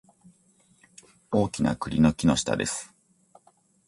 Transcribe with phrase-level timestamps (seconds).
[1.29, 2.91] 大きな栗の木の下です